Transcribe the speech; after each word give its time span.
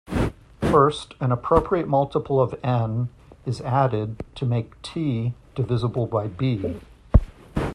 First 0.61 1.13
an 1.19 1.31
appropriate 1.31 1.87
multiple 1.87 2.39
of 2.41 2.55
"N" 2.63 3.09
is 3.45 3.61
added 3.61 4.23
to 4.33 4.47
make 4.47 4.81
"T" 4.81 5.35
divisible 5.53 6.07
by 6.07 6.25
"B". 6.25 6.79